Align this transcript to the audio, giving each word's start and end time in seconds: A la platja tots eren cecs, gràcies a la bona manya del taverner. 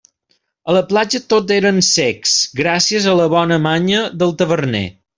A 0.71 0.73
la 0.77 0.81
platja 0.93 1.21
tots 1.33 1.55
eren 1.57 1.77
cecs, 1.89 2.33
gràcies 2.63 3.09
a 3.13 3.17
la 3.23 3.31
bona 3.37 3.63
manya 3.71 4.05
del 4.23 4.39
taverner. 4.43 4.87